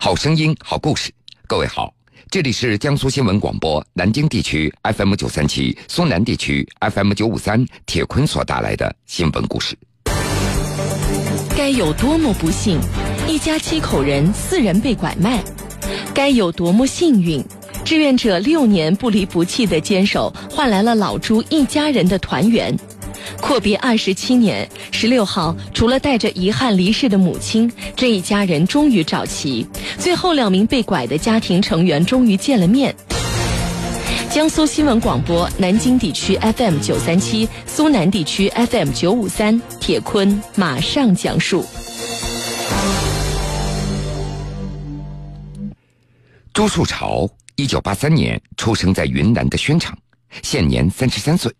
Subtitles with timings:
[0.00, 1.10] 好声音，好故事。
[1.48, 1.92] 各位好，
[2.30, 7.66] 这里是江苏新闻广播南京地区 FM 九三七、苏南地区 FM 九五三。
[7.84, 9.76] 铁坤所带来的新闻故事。
[11.56, 12.78] 该有多么不幸！
[13.26, 15.42] 一家七口人，四人被拐卖。
[16.14, 17.44] 该有多么幸运！
[17.84, 22.72] 志愿者六年不离不弃的坚守，换来了老朱一家人的团圆。
[23.40, 29.66] 阔别二十七年，十六号，除了带着遗憾离世的母亲，这一家人终于找齐，
[29.98, 32.94] 最后两名被拐的家庭成员终于见了面。
[34.30, 41.64] 江苏新闻广播南京地区 FM 九三七，苏南地区 FM 九五三，铁坤马上讲述。
[46.52, 49.96] 朱树潮，一九八三年出生在云南的宣城，
[50.42, 51.50] 现年三十三岁。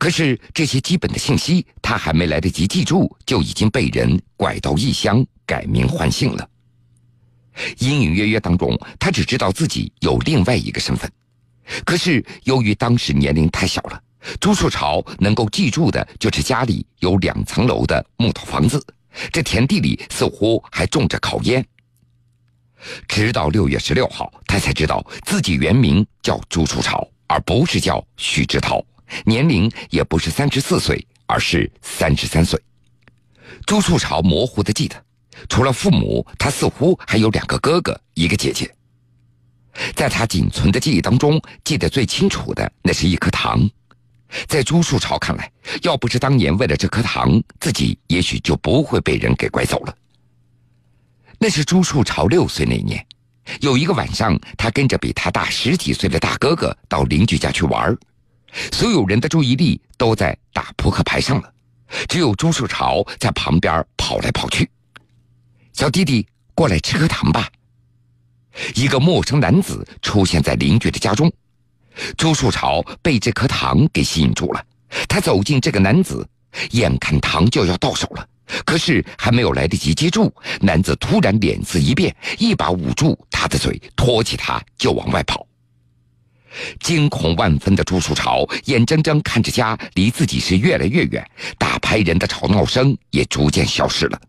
[0.00, 6.48] 可是这些基本的信息，他还没来得及记住，就已经被人拐到异乡改名换姓了。
[7.80, 11.12] 隐隐约约当中，他只知道自己有另外一个身份。
[11.84, 14.02] 可是由于当时年龄太小了，
[14.40, 18.82] 朱树朝能够记住的就是家里有两层楼的木头房子，
[19.30, 21.62] 这田地里似乎还种着烤烟。
[23.06, 28.82] 直到六月十六号，他才知道自己原名叫朱树朝，而不是叫许志涛。
[29.24, 32.60] 年龄也不是三十四岁，而是三十三岁。
[33.66, 34.96] 朱树潮模糊的记得，
[35.48, 38.72] 除了父母，他似乎还有两个哥哥，一个姐姐。
[39.94, 43.68] 在他仅存的记忆当中，记得最清楚的那是一颗糖。
[44.46, 45.50] 在朱树潮看来，
[45.82, 49.96] 要不是当年为了这颗糖，自己也许就不会被人给拐走了。
[51.38, 53.04] 那是朱树潮六岁那年，
[53.60, 57.96] 有一个晚上，他跟着比他大十几岁的大哥哥到邻居家去玩
[58.72, 61.52] 所有人的注意力都在打扑克牌上了，
[62.08, 64.68] 只有朱树潮在旁边跑来跑去。
[65.72, 67.48] 小弟弟，过来吃颗糖吧。
[68.74, 71.32] 一个陌生男子出现在邻居的家中，
[72.16, 74.64] 朱树潮被这颗糖给吸引住了。
[75.08, 76.28] 他走进这个男子，
[76.72, 78.28] 眼看糖就要到手了，
[78.64, 85.46] 可是还没有来得及接住，男子突然脸色一变，一把捂住他的嘴，拖起他就往外跑。
[86.80, 91.24] 惊恐万分的朱树潮眼睁睁看着家离自己是越来越远，
[91.58, 94.20] 打牌人的吵闹声也逐渐消失了。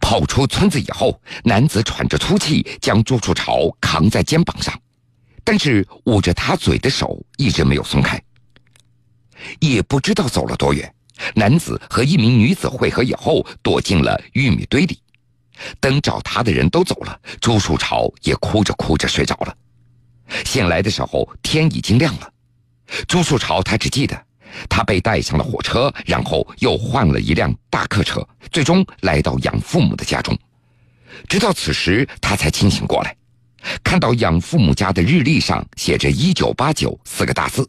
[0.00, 4.78] 跑出村子以后，男子喘着粗气将朱树潮扛在肩膀上，
[5.42, 8.20] 但是捂着他嘴的手一直没有松开。
[9.60, 10.92] 也不知道走了多远，
[11.34, 14.98] 男子和一名女子会合以后，躲进了玉米堆里。
[15.80, 19.56] 等找他的人都走了，朱树潮也哭着哭着睡着了。
[20.44, 22.30] 醒来的时候，天已经亮了。
[23.06, 24.20] 朱树潮他只记得，
[24.68, 30.36] 他被带上了火车，然后又换了一辆大客车，最终来到养父母的家中。
[31.28, 33.16] 直到此时，他才清醒过来，
[33.82, 37.68] 看到养父母家的日历上写着“一九八九”四个大字，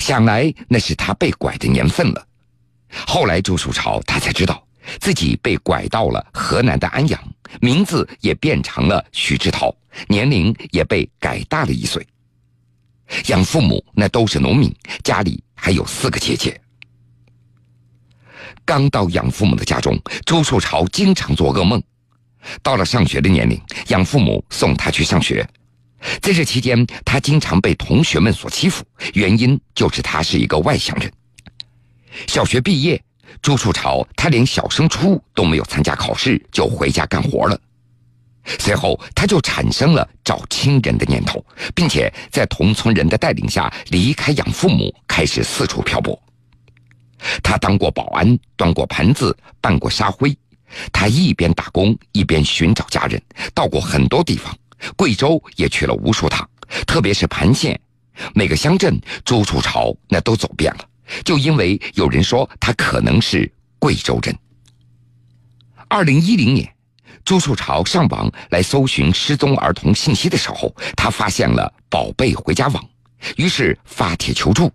[0.00, 2.26] 想来那是他被拐的年份了。
[3.06, 4.63] 后来，朱树潮他才知道。
[5.00, 7.20] 自己被拐到了河南的安阳，
[7.60, 9.74] 名字也变成了许志涛，
[10.08, 12.06] 年龄也被改大了一岁。
[13.26, 16.60] 养父母那都是农民，家里还有四个姐姐。
[18.64, 21.82] 刚到养父母的家中，周树潮经常做噩梦。
[22.62, 25.46] 到了上学的年龄，养父母送他去上学，
[26.20, 28.84] 在这期间，他经常被同学们所欺负，
[29.14, 31.10] 原因就是他是一个外乡人。
[32.26, 33.02] 小学毕业。
[33.42, 37.58] 朱树潮，他连小升初都没有参加考试，就回家干活了。
[38.58, 46.20] 随后，他就产生了找亲人的念头，并且在同村人的带领下离开养父母，开始四处漂泊。
[47.42, 50.36] 他当过保安，端过盘子，拌过沙灰。
[50.92, 53.22] 他一边打工，一边寻找家人，
[53.54, 54.54] 到过很多地方，
[54.96, 56.46] 贵州也去了无数趟，
[56.86, 57.80] 特别是盘县，
[58.34, 60.84] 每个乡镇，朱树潮那都走遍了。
[61.24, 64.36] 就因为有人说他可能是贵州人。
[65.88, 66.74] 二零一零年，
[67.24, 72.84] 朱树潮上网来搜寻失踪儿童信息的时候，他发现了“宝贝回家网”，
[73.36, 74.72] 于是发帖求助。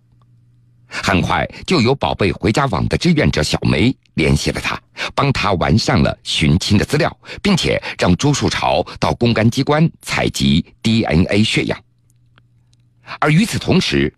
[0.88, 4.80] 很快就有“宝贝回家网”的志愿者小梅联系了他，
[5.14, 11.78] 帮他完善了寻亲的资料，并且让朱树潮到公安机关采集 DNA 血样。
[13.20, 14.12] 而与此同时，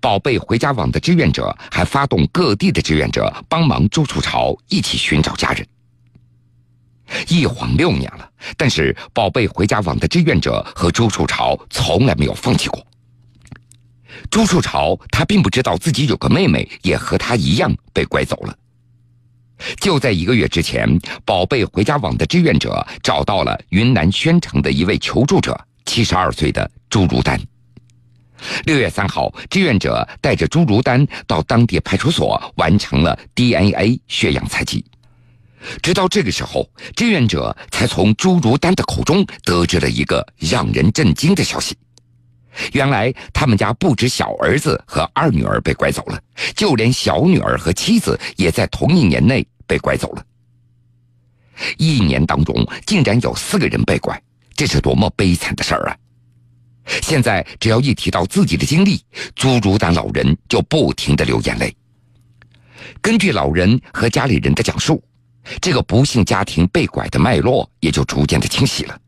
[0.00, 5.66] 宝贝回家网的志愿者还发动各地的志愿者帮忙朱树潮一起寻找家人。
[7.28, 12.84] 一晃六年了，但是宝贝回家网的志愿者和朱树潮从来没有放弃过。
[14.30, 18.54] 朱树潮他并不知道自己有个妹妹也和他一样被拐走了。
[19.80, 20.86] 就在一个月之前，
[21.24, 27.40] 宝贝回家网的志愿者找到了云南宣城的一位求助者，七十二岁的朱如丹。
[28.64, 34.84] 六月三号，志愿者带着朱如丹到当地派出所完成了 DNA 血样采集。
[35.82, 41.76] 直到这个时候，志愿者才从朱如丹的口中得知了一个让人震惊的消息：
[42.72, 46.20] 原来他们家不止小儿子和二女儿被拐走了，
[46.54, 50.24] 就连小女儿和妻子也在同一年内被拐走了。
[51.76, 52.54] 一年当中
[52.86, 54.22] 竟然有四个人被拐，
[54.54, 55.96] 这是多么悲惨的事儿啊！
[57.02, 59.00] 现在只要一提到自己的经历，
[59.34, 61.74] 朱如丹老人就不停的流眼泪。
[63.00, 65.02] 根据老人和家里人的讲述。
[65.62, 69.00] 这个不幸家庭被拐的脉络也就逐渐的清晰了。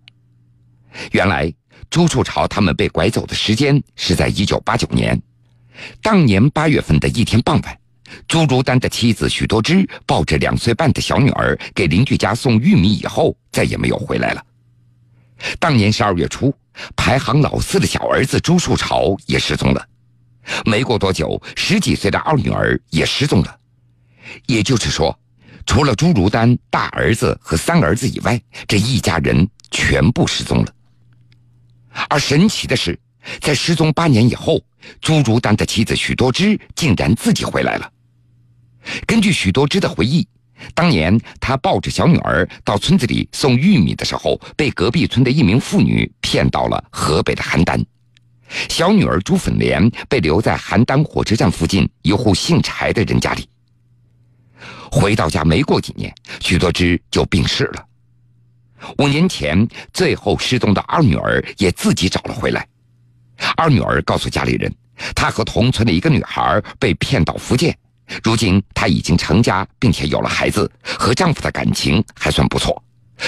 [1.12, 1.52] 原来
[1.90, 5.20] 朱树朝他们被拐走的时间是在一九八九年，
[6.00, 7.78] 当年八月份的一天傍晚，
[8.26, 14.42] 朱如丹的妻子许多枝抱着两岁半的小女儿给邻居家送玉米以后，再也没有回来了。
[15.58, 16.54] 当年十二月初，
[16.96, 19.86] 排行老四的小儿子朱树潮也失踪了。
[20.64, 23.58] 没过多久，十几岁的二女儿也失踪了。
[24.46, 25.16] 也就是说。
[25.66, 30.74] 除了朱如丹大儿子和三儿子以外，这一家人全部失踪了。
[32.08, 32.98] 而神奇的是，
[33.40, 34.60] 在失踪八年以后，
[35.00, 37.92] 朱如丹的妻子许多枝竟然自己回来了。
[39.06, 40.26] 根据许多枝的回忆，
[40.74, 47.82] 当年他抱着小女儿到村子里送玉米的时候，被隔壁村的一名妇女骗到了河北的邯郸。
[48.68, 53.48] 小女儿朱粉莲被留在邯郸火车站附近一户姓柴的人家里。
[54.90, 57.86] 回到家没过几年，许多枝就病逝了。
[58.98, 62.66] 五年前，最后失踪的二女儿也自己找了回来。
[63.56, 64.74] 二女儿告诉家里人，
[65.14, 67.76] 她和同村的一个女孩被骗到福建，
[68.22, 72.82] 如今她已经成家，并且有了孩子，和丈夫的感情还算不错，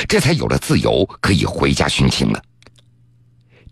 [0.08, 2.42] 这才有了自由，可以回家寻亲了。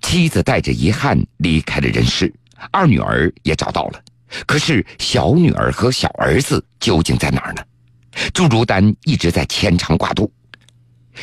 [0.03, 2.33] 妻子带着遗憾离开了人世，
[2.71, 4.03] 二女儿也找到了，
[4.47, 7.62] 可是小女儿和小儿子究竟在哪儿呢？
[8.33, 10.33] 朱如丹一直在牵肠挂肚。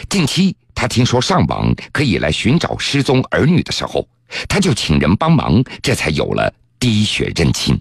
[0.10, 4.08] 近期，他听说上网可以来寻找失踪儿女的时候，
[4.48, 7.80] 他就请人帮忙，这才有了滴血认亲。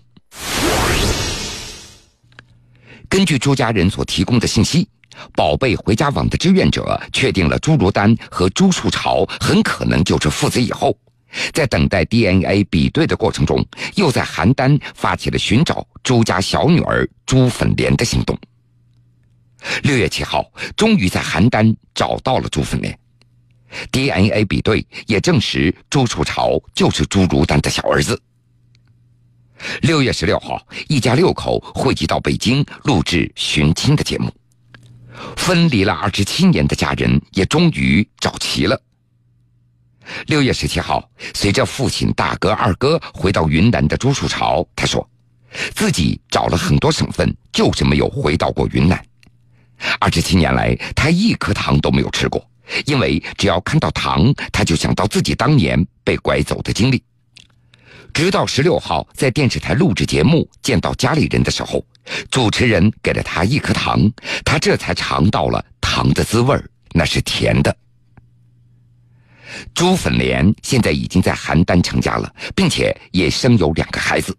[3.08, 4.88] 根据朱家人所提供的信息，
[5.35, 10.97] 宝贝回家网的志愿者确定了朱如丹和朱树潮很可能就是父子以后，
[11.53, 13.64] 在等待 DNA 比对的过程中，
[13.94, 18.38] 又在邯郸发起了寻找朱家小女儿朱粉莲的行动。
[19.82, 20.44] 六月七号，
[20.76, 22.99] 终于在邯郸找到了朱粉莲
[23.91, 28.20] ，DNA 比对也证实朱树潮就是朱如丹的小儿子。
[29.82, 34.32] 六月十六号，一家六口汇集到北京录制寻亲的节目，
[35.37, 38.81] 分离了二十七年的家人也终于找齐了。
[40.26, 45.08] 六月十七号，随着父亲、大哥、二哥回到云南的朱树潮，他说，
[45.75, 49.05] 自己找了很多省份，就是没有回到过云南。
[49.99, 52.49] 二十七年来，他一颗糖都没有吃过，
[52.85, 57.03] 因为只要看到糖，他就想到自己当年被拐走的经历。
[58.16, 61.84] 直到十六号在电视台录制节目见到家里人的时候，
[62.30, 64.10] 主持人给了他一颗糖，
[64.42, 66.58] 他这才尝到了糖的滋味
[66.94, 67.76] 那是甜的。
[69.74, 74.34] 朱粉莲现在已经在邯郸成家了，并且也生有两个孩子。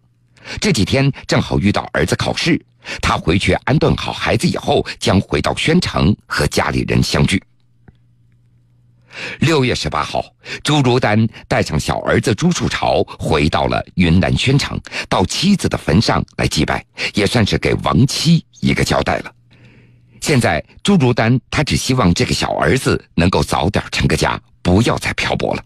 [0.60, 2.60] 这几天正好遇到儿子考试。
[3.00, 7.40] 他回去安顿好孩子以后，将回到宣城和家里人相聚。
[9.40, 10.24] 六月十八号，
[10.62, 16.84] 朱如丹带上小儿子朱树潮回到了云南宣城，到妻子的坟上来祭拜，
[17.14, 19.32] 也算是给亡妻一个交代了。
[20.20, 25.64] 现在，朱如丹他只希望这个小儿子能够早点成个家，不要再漂泊了。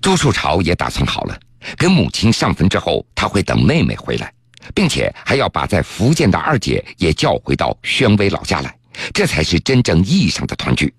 [0.00, 1.38] 朱树潮也打算好了，
[1.76, 4.32] 跟母亲上坟之后，他会等妹妹回来。
[4.74, 8.76] 并且还要把在福建的二姐也叫回到宣威老家来，
[9.14, 10.92] 这才是真正意义上的团聚。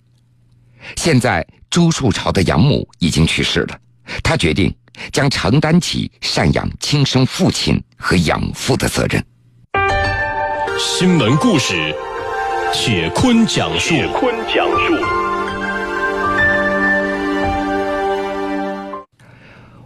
[0.96, 3.79] 现在朱树朝的养母已经去世了，
[4.24, 4.74] 他决定
[5.12, 9.24] 将承担起赡养亲生父亲和养父的责任。
[10.77, 11.93] 新闻故事，
[12.74, 13.89] 雪坤讲述。
[13.89, 14.96] 雪坤讲述。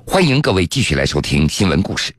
[0.05, 2.13] 欢迎各位继续来收听新闻故事。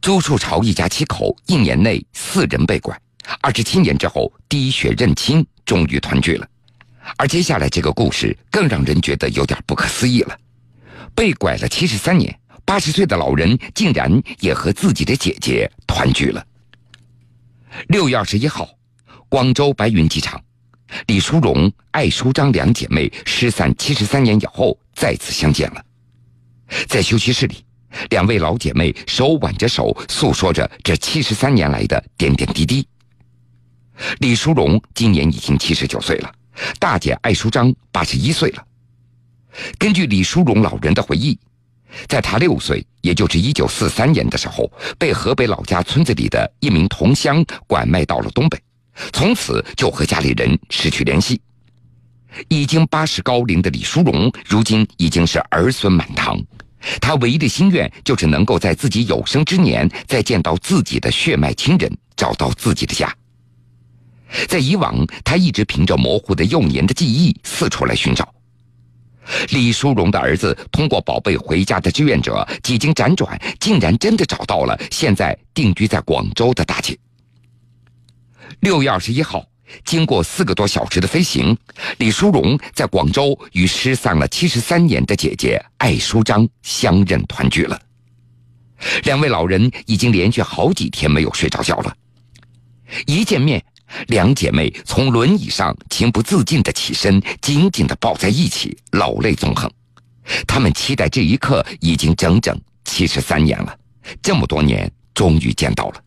[0.00, 2.98] 朱树朝一家七口一年内四人被拐，
[3.42, 6.46] 二十七年之后滴血认亲，终于团聚了。
[7.16, 10.38] 而接下来这个故事更让人觉得有点不可思议了：
[11.14, 16.44] 被拐了七十三年，八十岁的老人竟然也和自己的姐姐团聚了。
[17.88, 18.68] 六月二十一号，
[19.28, 20.40] 广州白云机场，
[21.06, 25.84] 李淑荣、艾淑章两姐妹失散七十三年以后再次相见了。
[26.88, 27.64] 在休息室里，
[28.10, 32.86] 两位老姐妹手挽着手，诉说着这七十三年来的点点滴滴。
[34.18, 36.32] 李淑荣今年已经七十九岁了，
[36.78, 38.64] 大姐艾淑章八十一岁了。
[39.78, 41.38] 根据李淑荣老人的回忆，
[42.08, 48.60] 在她六岁，也就是一九四三年的时候，被河北老家村子里的一名同乡拐卖到了东北，
[49.12, 51.40] 从此就和家里人失去联系。
[52.48, 56.36] 已经八十高龄的李淑荣，如今已经是儿孙满堂。
[57.00, 63.14] 她唯一的心愿就是能够在自己有生之年再见到自己的血脉亲人，找到自己的家。
[64.54, 68.32] 在以往，他一直凭着模糊的幼年的记忆四处来寻找。
[69.48, 76.96] 李淑荣的儿子通过宝贝回家的志愿者，几经辗转，竟然真的找到了现在定居在广州的大姐。
[78.60, 79.44] 六月二十一号。
[79.84, 81.56] 经过四个多小时的飞行，
[81.98, 87.80] 李淑荣在广州与失散了七十三年的姐姐艾淑章相认团聚了。
[89.02, 91.96] 两位老人已经连续好几天没有睡着觉了。
[93.06, 93.64] 一见面，
[94.08, 99.70] 两姐妹从轮椅上情不自禁的起身，紧紧的抱在一起，老泪纵横。
[100.46, 103.78] 他们期待这一刻已经整整七十三年了，
[104.22, 106.02] 这么多年终于见到了。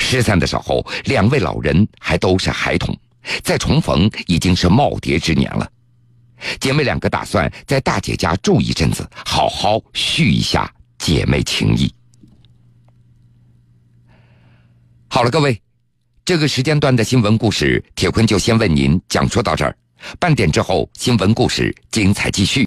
[0.00, 2.96] 失散的时候，两位老人还都是孩童，
[3.42, 5.68] 再重逢已经是耄耋之年了。
[6.58, 10.68] 姐妹两个打算在大姐家住一阵子，好好续一下
[10.98, 11.92] 姐妹情谊。
[15.06, 15.61] 好了，各位，
[16.24, 19.76] 这个时间段的新闻故事，铁坤就先为您讲述到这儿。
[20.20, 22.60] 半点之后，新闻故事精彩继续。